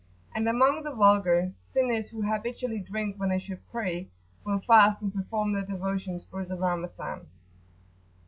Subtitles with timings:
[0.33, 4.09] And among the vulgar, sinners who habitually drink when they should pray,
[4.43, 7.27] will fast and perform their devotions through the Ramazan.